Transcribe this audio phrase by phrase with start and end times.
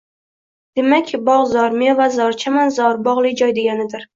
[0.79, 4.07] Demak, Bog‘zor- mevazor, chamanzor, bog‘li joy deganidir.